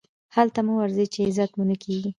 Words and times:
هلته 0.35 0.59
مه 0.65 0.73
ورځئ، 0.79 1.05
چي 1.13 1.19
عزت 1.27 1.51
مو 1.57 1.63
نه 1.69 1.75
کېږي. 1.83 2.09